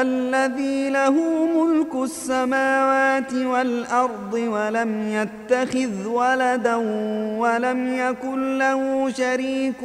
الذي 0.00 0.90
له 0.90 1.10
ملك 1.46 1.94
السماوات 1.94 3.34
والأرض 3.34 4.32
ولم 4.34 5.08
يتخذ 5.08 6.06
ولدا 6.06 6.76
ولم 7.38 7.94
يكن 7.94 8.58
له 8.58 9.10
شريك 9.10 9.80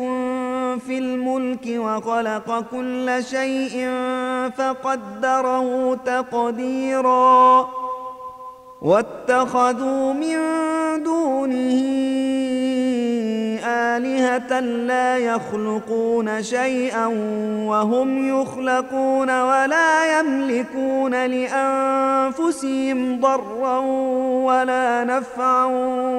في 0.85 0.97
الملك 0.97 1.65
وخلق 1.67 2.65
كل 2.71 3.23
شيء 3.23 3.89
فقدره 4.57 5.95
تقديرا. 5.95 7.69
واتخذوا 8.81 10.13
من 10.13 10.37
دونه 11.03 12.08
آلهة 13.99 14.59
لا 14.59 15.17
يخلقون 15.17 16.43
شيئا 16.43 17.05
وهم 17.67 18.41
يخلقون 18.41 19.41
ولا 19.41 20.19
يملكون 20.19 21.25
لأنفسهم 21.25 23.19
ضرا 23.21 23.79
ولا 24.45 25.03
نفعا 25.03 25.65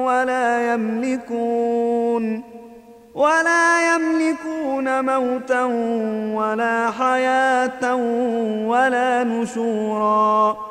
ولا 0.05 0.73
يملكون 0.73 2.43
ولا 3.15 3.95
يملكون 3.95 5.05
موتا 5.05 5.63
ولا 6.35 6.91
حياة 6.91 7.95
ولا 8.65 9.23
نشورا 9.23 10.70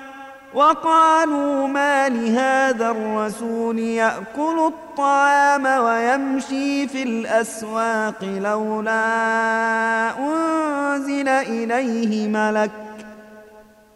وقالوا 0.53 1.67
ما 1.67 2.09
لهذا 2.09 2.89
الرسول 2.89 3.79
يأكل 3.79 4.59
الطعام 4.59 5.65
ويمشي 5.65 6.87
في 6.87 7.03
الأسواق 7.03 8.23
لولا 8.23 9.01
أنزل 10.19 11.27
إليه 11.27 12.27
ملك 12.27 12.71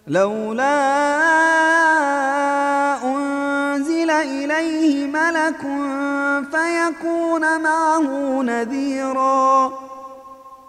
لولا 0.08 0.76
أنزل 3.04 4.12
إليه 4.12 5.08
ملك 5.08 5.62
فيكون 6.52 7.62
معه 7.62 8.42
نذيراً 8.42 9.85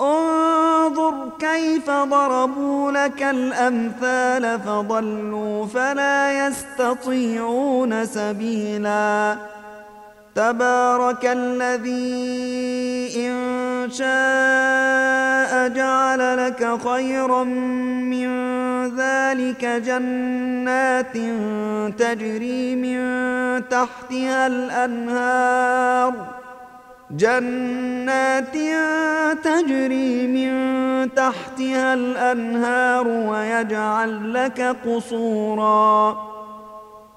انظر 0.00 1.14
كيف 1.38 1.90
ضربوا 1.90 2.92
لك 2.92 3.22
الأمثال 3.22 4.60
فضلوا 4.60 5.66
فلا 5.66 6.46
يستطيعون 6.46 8.06
سبيلا. 8.06 9.36
تبارك 10.34 11.24
الذي 11.24 13.12
إن 13.16 13.34
شاء 13.90 15.68
جعل 15.68 16.46
لك 16.46 16.78
خيرا 16.88 17.44
من 17.44 18.28
ذلك 18.96 19.64
جنات 19.64 21.16
تجري 21.98 22.76
من 22.76 22.98
تحتها 23.68 24.46
الأنهار. 24.46 26.43
جنات 27.10 28.56
تجري 29.44 30.26
من 30.26 30.54
تحتها 31.14 31.94
الأنهار 31.94 33.08
ويجعل 33.08 34.34
لك 34.34 34.76
قصورا. 34.86 36.16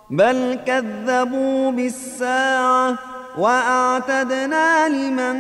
بل 0.10 0.60
كذبوا 0.66 1.72
بالساعة 1.72 2.96
وأعتدنا 3.38 4.90
لمن 4.90 5.38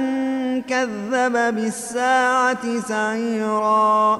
كذب 0.62 1.56
بالساعة 1.56 2.80
سعيرا. 2.80 4.20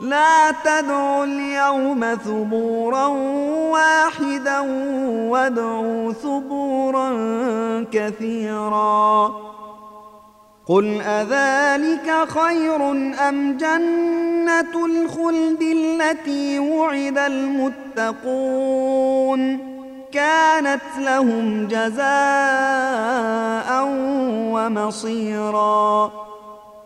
لا 0.00 0.50
تدعوا 0.64 1.24
اليوم 1.24 2.14
ثبورا 2.24 3.06
واحدا 3.70 4.60
وادعوا 5.30 6.12
ثبورا 6.12 7.10
كثيرا. 7.92 9.34
قل 10.68 11.00
أذلك 11.00 12.28
خير 12.28 12.90
أم 13.28 13.56
جنة 13.56 14.86
الخلد 14.86 15.62
التي 15.62 16.58
وعد 16.58 17.18
المتقون؟ 17.18 18.16
كانت 20.12 20.82
لهم 20.98 21.68
جزاء 21.68 22.06
ومصيرا. 24.52 26.25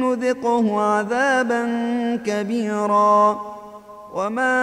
نذقه 0.00 0.80
عذابا 0.80 1.62
كبيرا. 2.26 3.40
وما 4.14 4.56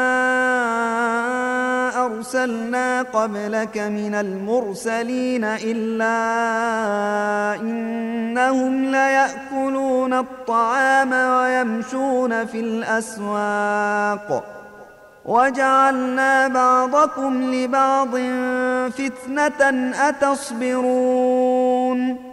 أرسلنا 2.05 3.01
قبلك 3.01 3.77
من 3.77 4.15
المرسلين 4.15 5.43
إلا 5.43 6.15
إنهم 7.61 8.85
ليأكلون 8.85 10.13
الطعام 10.13 11.13
ويمشون 11.13 12.45
في 12.45 12.59
الأسواق. 12.59 14.43
وجعلنا 15.25 16.47
بعضكم 16.47 17.43
لبعض 17.43 18.09
فتنة 18.89 19.91
أتصبرون. 20.09 22.32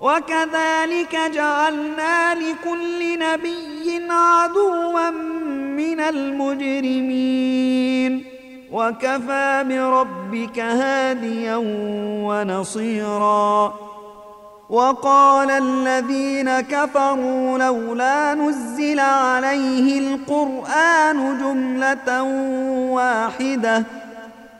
وكذلك 0.00 1.18
جعلنا 1.34 2.34
لكل 2.34 3.18
نبي 3.18 4.06
عدوا 4.10 5.10
من 5.76 6.00
المجرمين. 6.00 7.50
وكفى 8.72 9.64
بربك 9.68 10.58
هاديا 10.58 11.56
ونصيرا. 12.26 13.74
وقال 14.70 15.50
الذين 15.50 16.60
كفروا 16.60 17.58
لولا 17.58 18.34
نزل 18.34 19.00
عليه 19.00 19.98
القرآن 19.98 21.38
جملة 21.38 22.22
واحدة 22.92 23.84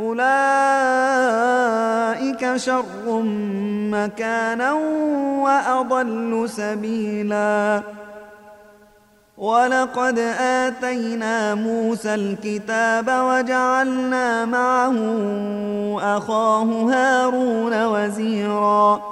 أولئك 0.00 0.22
شر 2.56 3.22
مكانا 3.92 4.72
وأضل 5.42 6.48
سبيلا. 6.48 7.82
ولقد 9.38 10.18
آتينا 10.40 11.54
موسى 11.54 12.14
الكتاب 12.14 13.06
وجعلنا 13.08 14.44
معه 14.44 14.96
أخاه 16.16 16.64
هارون 16.64 17.84
وزيراً. 17.84 19.11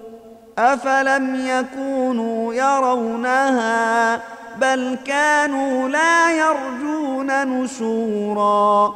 أفلم 0.57 1.35
يكونوا 1.35 2.53
يرونها 2.53 4.15
بل 4.57 4.97
كانوا 5.05 5.89
لا 5.89 6.31
يرجون 6.31 7.47
نشورا. 7.47 8.93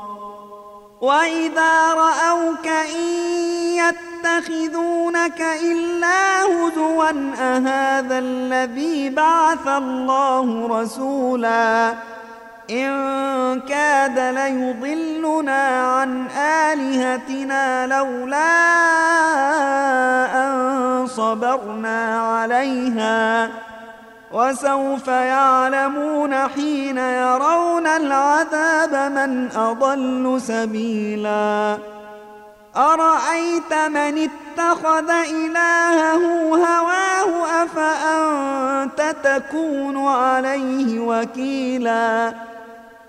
وإذا 1.01 1.93
رأوك 1.93 2.67
إن 2.67 3.05
يتخذونك 3.75 5.41
إلا 5.41 6.43
هزوا 6.43 7.09
أهذا 7.39 8.19
الذي 8.19 9.09
بعث 9.09 9.67
الله 9.67 10.67
رسولا؟ 10.81 11.93
إن 12.69 13.61
كاد 13.61 14.19
ليضلنا 14.19 15.81
عن 15.81 16.27
آلهتنا 16.37 17.87
لولا 17.87 18.55
أن 20.43 21.07
صبرنا 21.07 22.19
عليها 22.19 23.49
وسوف 24.31 25.07
يعلمون 25.07 26.35
حين 26.47 26.97
يرون 26.97 27.87
العذاب 27.87 29.11
من 29.11 29.49
أضل 29.55 30.41
سبيلا. 30.41 31.77
أرأيت 32.77 33.73
من 33.73 34.29
اتخذ 34.29 35.09
إلهه 35.09 36.55
هواه 36.55 37.63
أفأنت 37.63 39.15
تكون 39.23 40.07
عليه 40.07 40.99
وكيلاً؟ 40.99 42.33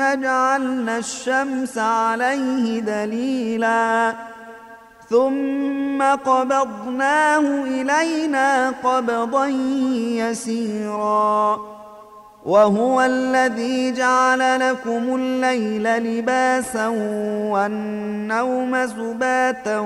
جعلنا 0.00 0.98
الشمس 0.98 1.78
عليه 1.78 2.80
دليلا. 2.80 4.14
ثم 5.10 6.02
قبضناه 6.02 7.64
إلينا 7.64 8.70
قبضا 8.84 9.46
يسيرا. 10.16 11.60
وهو 12.46 13.02
الذي 13.02 13.92
جعل 13.92 14.70
لكم 14.70 15.14
الليل 15.14 15.82
لباسا 15.82 16.88
والنوم 17.52 18.86
سباتا 18.86 19.78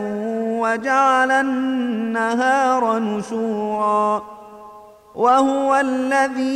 وجعل 0.60 1.30
النهار 1.30 2.98
نشورا. 2.98 4.33
وهو 5.14 5.76
الذي 5.76 6.54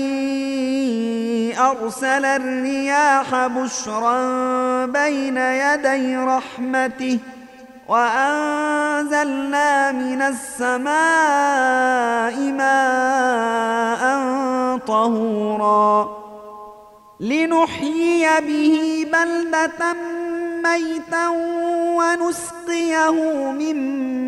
أرسل 1.59 2.25
الرياح 2.25 3.47
بشرا 3.47 4.87
بين 4.87 5.37
يدي 5.37 6.17
رحمته 6.17 7.19
وأنزلنا 7.89 9.33
من 9.93 10.23
السماء 10.23 10.91
ماء 12.53 14.03
طهورا 14.79 16.19
لنحيي 17.21 18.41
به 18.41 19.07
بلدة 19.13 19.95
ميتا 20.65 21.29
ونسقيه 21.99 23.11
مما 23.51 24.28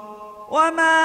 وما 0.51 1.01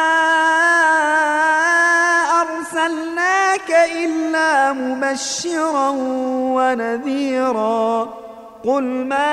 ارسلناك 2.42 3.70
الا 3.70 4.72
مبشرا 4.72 5.90
ونذيرا 6.56 8.02
قل 8.64 8.82
ما 8.82 9.28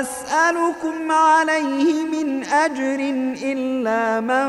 اسالكم 0.00 1.12
عليه 1.12 2.04
من 2.04 2.44
اجر 2.44 3.00
الا 3.42 4.20
من 4.20 4.48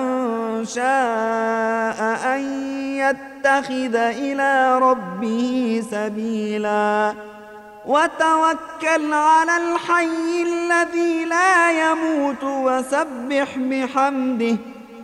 شاء 0.66 2.00
ان 2.36 2.42
يتخذ 2.96 3.96
إلى 3.96 4.80
ربه 4.80 5.84
سبيلا 5.92 7.14
وتوكل 7.90 9.14
على 9.14 9.58
الحي 9.58 10.42
الذي 10.42 11.26
لا 11.26 11.72
يموت 11.72 12.44
وسبح 12.44 13.58
بحمده 13.58 14.58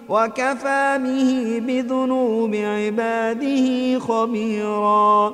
وكفى 0.09 0.99
به 1.03 1.61
بذنوب 1.67 2.55
عباده 2.55 3.99
خبيرا. 3.99 5.33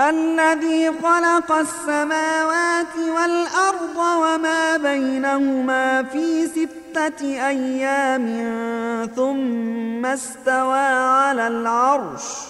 الذي 0.00 0.92
خلق 1.02 1.52
السماوات 1.52 2.96
والأرض 3.16 3.96
وما 3.96 4.76
بينهما 4.76 6.02
في 6.02 6.46
ستة 6.46 7.24
أيام 7.48 8.26
ثم 9.16 10.06
استوى 10.06 10.78
على 10.78 11.46
العرش. 11.46 12.49